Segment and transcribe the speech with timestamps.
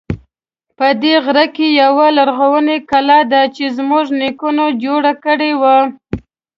[0.77, 5.63] په دې غره کې یوه لرغونی کلا ده چې زمونږ نیکونو جوړه کړی و